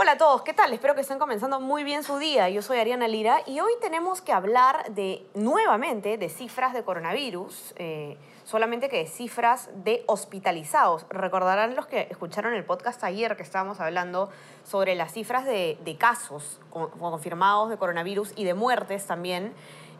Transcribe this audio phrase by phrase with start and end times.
[0.00, 0.72] Hola a todos, ¿qué tal?
[0.72, 2.48] Espero que estén comenzando muy bien su día.
[2.48, 7.74] Yo soy Ariana Lira y hoy tenemos que hablar de, nuevamente, de cifras de coronavirus,
[7.78, 11.04] eh, solamente que de cifras de hospitalizados.
[11.10, 14.30] Recordarán los que escucharon el podcast ayer que estábamos hablando
[14.62, 19.52] sobre las cifras de, casos con- confirmados de coronavirus y de muertes también.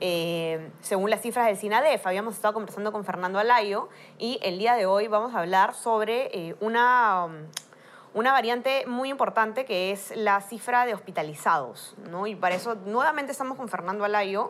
[0.00, 4.74] eh, según las cifras del SINADEF, habíamos estado conversando con Fernando Alayo y el día
[4.74, 7.34] de hoy vamos a hablar sobre eh, una, um,
[8.14, 12.26] una variante muy importante que es la cifra de hospitalizados, ¿no?
[12.26, 14.48] Y para eso nuevamente estamos con Fernando Alayo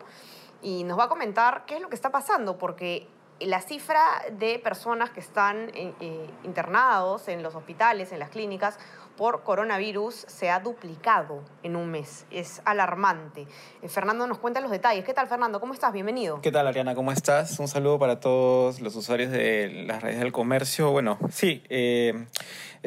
[0.61, 3.07] y nos va a comentar qué es lo que está pasando, porque
[3.39, 4.01] la cifra
[4.31, 8.77] de personas que están eh, eh, internados en los hospitales, en las clínicas,
[9.17, 12.25] por coronavirus se ha duplicado en un mes.
[12.31, 13.47] Es alarmante.
[13.81, 15.05] Eh, Fernando nos cuenta los detalles.
[15.05, 15.59] ¿Qué tal, Fernando?
[15.59, 15.93] ¿Cómo estás?
[15.93, 16.41] Bienvenido.
[16.41, 16.95] ¿Qué tal, Ariana?
[16.95, 17.59] ¿Cómo estás?
[17.59, 20.91] Un saludo para todos los usuarios de las redes del comercio.
[20.91, 21.63] Bueno, sí,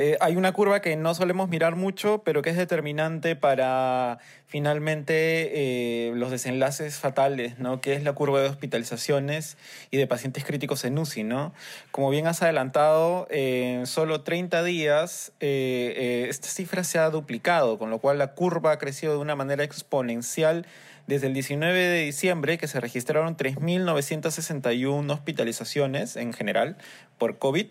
[0.01, 6.09] eh, hay una curva que no solemos mirar mucho, pero que es determinante para finalmente
[6.09, 7.81] eh, los desenlaces fatales, ¿no?
[7.81, 9.59] Que es la curva de hospitalizaciones
[9.91, 11.53] y de pacientes críticos en UCI, ¿no?
[11.91, 17.77] Como bien has adelantado, en solo 30 días eh, eh, esta cifra se ha duplicado,
[17.77, 20.65] con lo cual la curva ha crecido de una manera exponencial
[21.09, 26.77] desde el 19 de diciembre, que se registraron 3.961 hospitalizaciones en general
[27.19, 27.67] por COVID,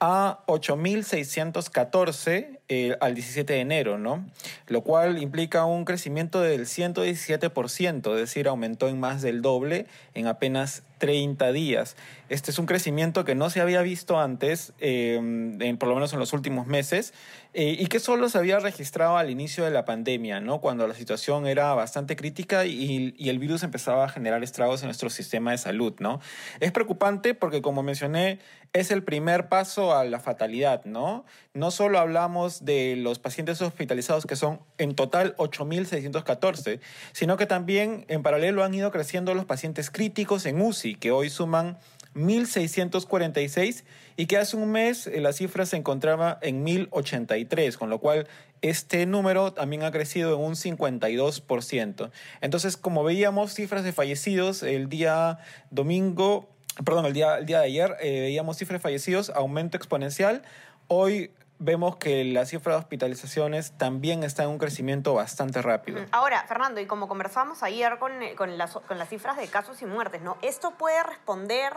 [0.00, 4.24] a 8.614 eh, al 17 de enero, ¿no?
[4.68, 10.28] Lo cual implica un crecimiento del 117%, es decir, aumentó en más del doble en
[10.28, 11.96] apenas 30 días.
[12.28, 16.12] Este es un crecimiento que no se había visto antes, eh, en- por lo menos
[16.12, 17.12] en los últimos meses,
[17.54, 20.60] eh, y que solo se había registrado al inicio de la pandemia, ¿no?
[20.60, 24.86] Cuando la situación era bastante crítica y, y el virus empezaba a generar estragos en
[24.88, 26.20] nuestro sistema de salud, ¿no?
[26.60, 28.38] Es preocupante porque, como mencioné,
[28.72, 31.24] es el primer paso a la fatalidad, ¿no?
[31.54, 36.80] No solo hablamos de los pacientes hospitalizados, que son en total 8.614,
[37.12, 41.30] sino que también en paralelo han ido creciendo los pacientes críticos en UCI, que hoy
[41.30, 41.78] suman
[42.14, 43.84] 1.646
[44.16, 48.26] y que hace un mes eh, la cifra se encontraba en 1.083, con lo cual
[48.62, 52.10] este número también ha crecido en un 52%.
[52.40, 55.38] Entonces, como veíamos cifras de fallecidos el día
[55.70, 56.48] domingo,
[56.84, 60.42] perdón, el día, el día de ayer, eh, veíamos cifras de fallecidos, aumento exponencial.
[60.88, 66.00] Hoy vemos que la cifra de hospitalizaciones también está en un crecimiento bastante rápido.
[66.10, 69.80] Ahora, Fernando, y como conversamos ayer con, eh, con, las, con las cifras de casos
[69.82, 70.36] y muertes, ¿no?
[70.42, 71.74] Esto puede responder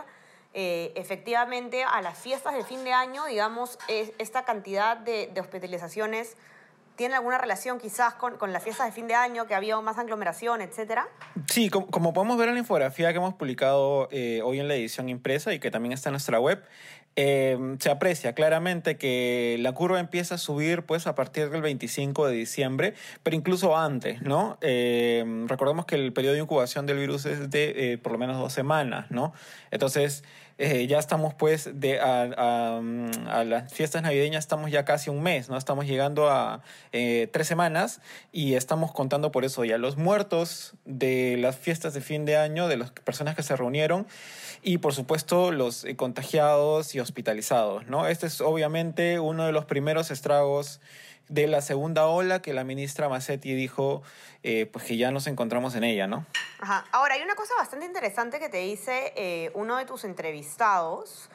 [0.54, 6.36] eh, efectivamente a las fiestas de fin de año, digamos, es- esta cantidad de hospitalizaciones.
[6.96, 9.98] ¿Tiene alguna relación quizás con, con las fiestas de fin de año, que había más
[9.98, 11.08] aglomeración, etcétera?
[11.50, 15.08] Sí, como, podemos ver en la infografía que hemos publicado eh, hoy en la edición
[15.08, 16.62] impresa y que también está en nuestra web,
[17.16, 22.26] eh, se aprecia claramente que la curva empieza a subir pues a partir del 25
[22.26, 24.58] de diciembre, pero incluso antes, ¿no?
[24.60, 28.52] Eh, recordemos que el periodo de incubación del virus es de por lo menos dos
[28.52, 29.32] semanas, ¿no?
[29.70, 30.24] Entonces,
[30.58, 35.56] ya estamos pues de a, a las fiestas navideñas estamos ya casi un mes, ¿no?
[35.56, 36.62] Estamos llegando a
[36.96, 38.00] eh, tres semanas
[38.30, 42.68] y estamos contando por eso ya los muertos de las fiestas de fin de año,
[42.68, 44.06] de las personas que se reunieron
[44.62, 48.06] y por supuesto los eh, contagiados y hospitalizados, ¿no?
[48.06, 50.80] Este es obviamente uno de los primeros estragos
[51.28, 54.02] de la segunda ola que la ministra Massetti dijo
[54.42, 56.26] eh, pues que ya nos encontramos en ella, ¿no?
[56.92, 61.28] Ahora, hay una cosa bastante interesante que te dice eh, uno de tus entrevistados,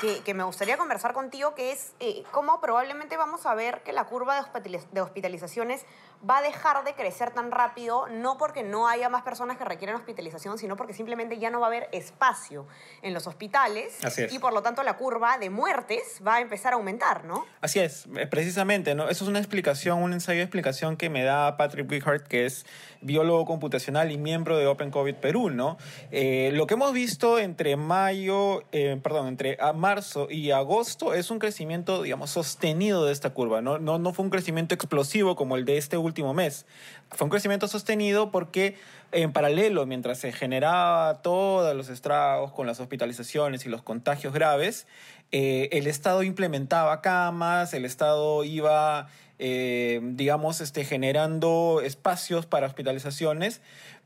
[0.00, 3.92] que, que me gustaría conversar contigo, que es eh, cómo probablemente vamos a ver que
[3.92, 5.84] la curva de, hospitaliz- de hospitalizaciones
[6.28, 9.96] va a dejar de crecer tan rápido, no porque no haya más personas que requieran
[9.96, 12.66] hospitalización, sino porque simplemente ya no va a haber espacio
[13.02, 14.32] en los hospitales Así es.
[14.32, 17.46] y por lo tanto la curva de muertes va a empezar a aumentar, ¿no?
[17.62, 19.08] Así es, eh, precisamente, ¿no?
[19.08, 22.66] Eso es una explicación, un ensayo de explicación que me da Patrick Wichart, que es
[23.00, 25.78] biólogo computacional y miembro de Open COVID Perú, ¿no?
[26.10, 31.30] Eh, lo que hemos visto entre mayo, eh, perdón, entre a marzo y agosto es
[31.30, 33.78] un crecimiento, digamos, sostenido de esta curva, ¿no?
[33.78, 36.66] No, no fue un crecimiento explosivo como el de este último mes.
[37.10, 38.76] Fue un crecimiento sostenido porque
[39.12, 44.86] en paralelo, mientras se generaba todos los estragos con las hospitalizaciones y los contagios graves,
[45.32, 53.60] eh, el Estado implementaba camas, el Estado iba, eh, digamos, este, generando espacios para hospitalizaciones,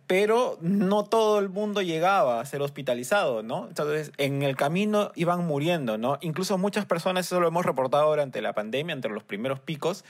[0.06, 3.66] pero no todo el mundo llegaba a ser hospitalizado, ¿no?
[3.68, 6.18] Entonces, en el camino iban muriendo, ¿no?
[6.20, 10.04] Incluso muchas personas, eso lo hemos reportado durante la pandemia, entre los primeros picos,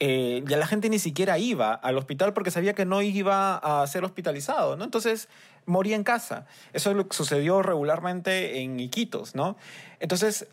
[0.00, 3.86] eh, ya la gente ni siquiera iba al hospital porque sabía que no iba a
[3.86, 4.84] ser hospitalizado, ¿no?
[4.84, 5.28] Entonces
[5.66, 6.46] moría en casa.
[6.72, 9.56] Eso es lo que sucedió regularmente en Iquitos, ¿no?
[10.00, 10.48] Entonces,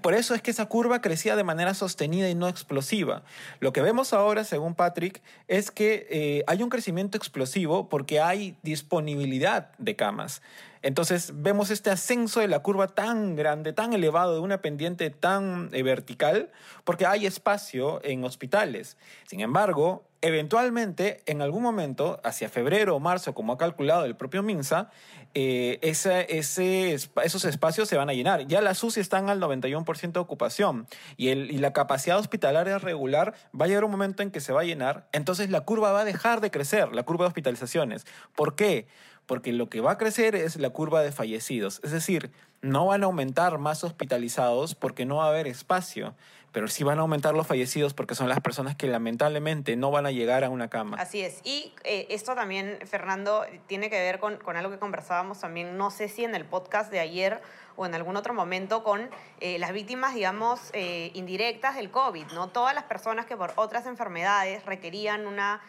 [0.00, 3.22] por eso es que esa curva crecía de manera sostenida y no explosiva.
[3.60, 8.56] Lo que vemos ahora, según Patrick, es que eh, hay un crecimiento explosivo porque hay
[8.62, 10.42] disponibilidad de camas.
[10.82, 15.70] Entonces vemos este ascenso de la curva tan grande, tan elevado, de una pendiente tan
[15.72, 16.50] eh, vertical,
[16.84, 18.96] porque hay espacio en hospitales.
[19.26, 24.42] Sin embargo, eventualmente, en algún momento, hacia febrero o marzo, como ha calculado el propio
[24.42, 24.90] MINSA,
[25.34, 28.46] eh, esos espacios se van a llenar.
[28.46, 30.86] Ya las UCI están al 91% de ocupación
[31.16, 34.62] y, y la capacidad hospitalaria regular va a llegar un momento en que se va
[34.62, 38.06] a llenar, entonces la curva va a dejar de crecer, la curva de hospitalizaciones.
[38.34, 38.86] ¿Por qué?
[39.28, 41.80] Porque lo que va a crecer es la curva de fallecidos.
[41.84, 42.32] Es decir,
[42.62, 46.14] no van a aumentar más hospitalizados porque no va a haber espacio,
[46.50, 50.06] pero sí van a aumentar los fallecidos porque son las personas que lamentablemente no van
[50.06, 50.96] a llegar a una cama.
[50.98, 51.40] Así es.
[51.44, 56.08] Y eh, esto también, Fernando, tiene que ver con, algo que conversábamos también, no sé
[56.08, 57.42] si en el podcast de ayer
[57.76, 59.10] o en algún otro momento, con
[59.40, 62.48] eh, las víctimas, digamos, eh, indirectas del COVID, ¿no?
[62.48, 65.60] Todas las personas que por otras enfermedades requerían una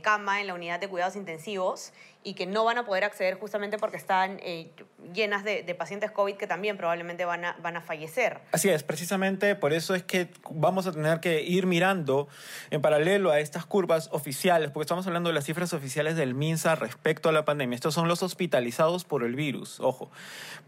[0.00, 1.92] cama en la unidad de cuidados intensivos
[2.26, 4.72] y que no van a poder acceder justamente porque están eh,
[5.14, 8.40] llenas de, pacientes COVID que también probablemente van a, van a fallecer.
[8.50, 12.26] Así es, precisamente por eso es que vamos a tener que ir mirando
[12.70, 16.74] en paralelo a estas curvas oficiales, porque estamos hablando de las cifras oficiales del MINSA
[16.74, 17.76] respecto a la pandemia.
[17.76, 20.10] Estos son los hospitalizados por el virus, ojo.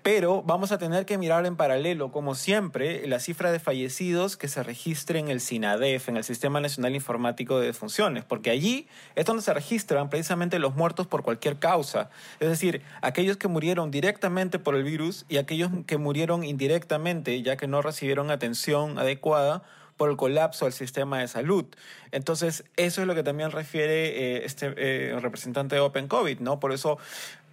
[0.05, 4.47] Pero vamos a tener que mirar en paralelo, como siempre, la cifra de fallecidos que
[4.47, 9.25] se registre en el SINADEF, en el Sistema Nacional Informático de Defunciones, porque allí es
[9.25, 12.11] donde se registran precisamente los muertos por cualquier causa.
[12.41, 17.57] Es decir, aquellos que murieron directamente por el virus y aquellos que murieron indirectamente, ya
[17.57, 19.63] que no recibieron atención adecuada
[19.99, 21.67] por el colapso del sistema de salud.
[22.13, 26.59] Entonces, eso es lo que también refiere eh, este eh, representante de Open COVID, ¿no?
[26.59, 26.99] Por eso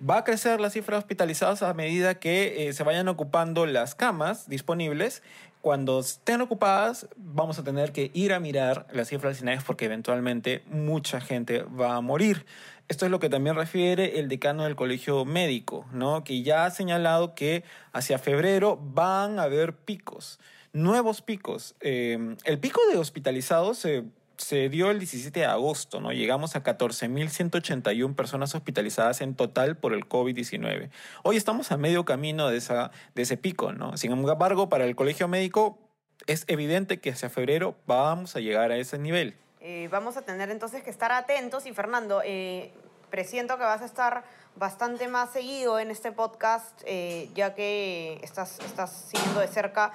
[0.07, 3.95] va a crecer la cifra de hospitalizados a medida que eh, se vayan ocupando las
[3.95, 5.23] camas disponibles.
[5.59, 10.63] Cuando estén ocupadas, vamos a tener que ir a mirar las cifras de porque eventualmente
[10.67, 12.45] mucha gente va a morir.
[12.87, 16.23] Esto es lo que también refiere el decano del Colegio Médico, ¿no?
[16.23, 17.63] que ya ha señalado que
[17.93, 20.39] hacia febrero van a haber picos,
[20.75, 21.75] nuevos picos.
[21.79, 24.03] Eh, el pico de hospitalizados se,
[24.37, 26.11] se dio el 17 de agosto, ¿no?
[26.11, 30.89] Llegamos a 14.181 personas hospitalizadas en total por el COVID-19.
[31.23, 33.95] Hoy estamos a medio camino de, esa, de ese pico, ¿no?
[33.97, 35.79] Sin embargo, para el Colegio Médico
[36.27, 39.37] es evidente que hacia febrero vamos a llegar a ese nivel.
[39.61, 42.73] Eh, vamos a tener entonces que estar atentos y Fernando, eh,
[43.09, 44.25] presiento que vas a estar
[44.57, 49.93] bastante más seguido en este podcast, eh, ya que estás, estás siguiendo de cerca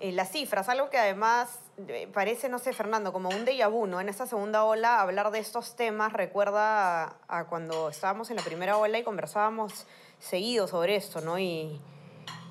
[0.00, 1.58] las cifras, algo que además
[2.12, 4.00] parece, no sé, Fernando, como un déjà vu, ¿no?
[4.00, 8.76] En esta segunda ola, hablar de estos temas recuerda a, cuando estábamos en la primera
[8.76, 9.86] ola y conversábamos
[10.18, 11.38] seguido sobre esto, ¿no?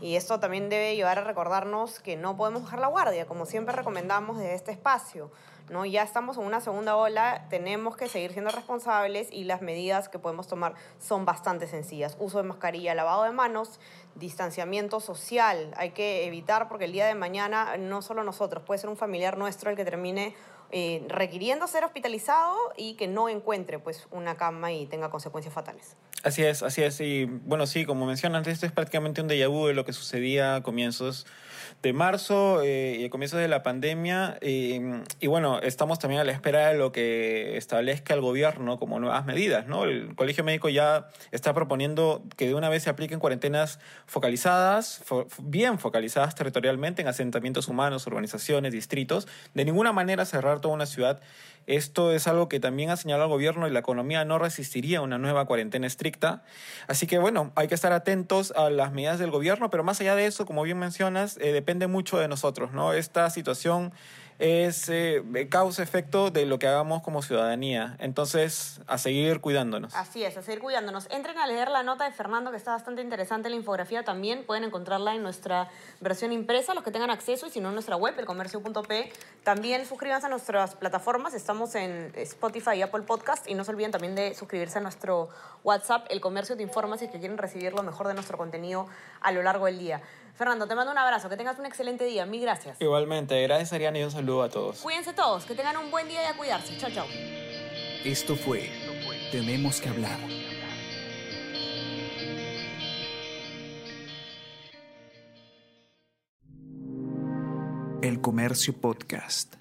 [0.01, 3.75] Y esto también debe llevar a recordarnos que no podemos bajar la guardia, como siempre
[3.75, 5.31] recomendamos desde este espacio.
[5.69, 5.85] ¿no?
[5.85, 10.19] Ya estamos en una segunda ola, tenemos que seguir siendo responsables y las medidas que
[10.19, 12.17] podemos tomar son bastante sencillas.
[12.19, 13.79] Uso de mascarilla, lavado de manos,
[14.15, 15.71] distanciamiento social.
[15.77, 19.37] Hay que evitar porque el día de mañana no solo nosotros, puede ser un familiar
[19.37, 20.35] nuestro el que termine
[20.71, 25.95] eh, requiriendo ser hospitalizado y que no encuentre pues una cama y tenga consecuencias fatales.
[26.23, 26.99] Así es, así es.
[26.99, 30.55] Y bueno, sí, como mencionas, esto es prácticamente un déjà vu de lo que sucedía
[30.55, 31.25] a comienzos
[31.81, 34.37] de marzo eh, y a comienzos de la pandemia.
[34.41, 39.25] Y bueno, estamos también a la espera de lo que establezca el gobierno como nuevas
[39.25, 39.67] medidas.
[39.67, 39.85] ¿no?
[39.85, 45.03] El Colegio Médico ya está proponiendo que de una vez se apliquen cuarentenas focalizadas,
[45.41, 49.27] bien focalizadas territorialmente en asentamientos humanos, urbanizaciones, distritos.
[49.53, 51.21] De ninguna manera cerrar toda una ciudad
[51.69, 55.19] esto es algo que también ha señalado el gobierno y la economía no resistiría una
[55.19, 56.08] nueva cuarentena estricta.
[56.87, 60.15] Así que bueno, hay que estar atentos a las medidas del gobierno, pero más allá
[60.15, 62.93] de eso, como bien mencionas, eh, depende mucho de nosotros, ¿no?
[62.93, 63.93] Esta situación
[64.39, 67.97] es eh, causa-efecto de lo que hagamos como ciudadanía.
[67.99, 69.93] Entonces, a seguir cuidándonos.
[69.93, 71.07] Así es, a seguir cuidándonos.
[71.11, 73.49] Entren a leer la nota de Fernando, que está bastante interesante.
[73.49, 75.69] La infografía también pueden encontrarla en nuestra
[75.99, 79.11] versión impresa, los que tengan acceso, y si no en nuestra web, elcomercio.p.
[79.43, 81.33] También suscríbanse a nuestras plataformas.
[81.33, 83.45] Estamos en Spotify y Apple Podcast.
[83.49, 85.29] Y no se olviden también de suscribirse a nuestro
[85.65, 88.87] WhatsApp, El Comercio Te Informa, si quieren recibir lo mejor de nuestro contenido
[89.19, 90.01] a lo largo del día.
[90.39, 92.79] Fernando, te mando un abrazo, que tengas un excelente día, mil gracias.
[92.79, 94.79] Igualmente, gracias Ariana y un saludo a todos.
[94.79, 96.77] Cuídense todos, que tengan un buen día y a cuidarse.
[96.77, 97.05] Chao, chao.
[98.05, 98.71] Esto fue
[99.33, 100.17] Tenemos que hablar.
[108.01, 109.58] El Comercio Podcast.